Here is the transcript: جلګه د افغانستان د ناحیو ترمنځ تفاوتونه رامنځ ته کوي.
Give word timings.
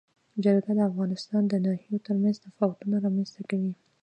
جلګه 0.43 0.71
د 0.77 0.79
افغانستان 0.89 1.41
د 1.47 1.53
ناحیو 1.65 2.03
ترمنځ 2.07 2.35
تفاوتونه 2.45 2.95
رامنځ 3.05 3.29
ته 3.35 3.41
کوي. 3.49 3.73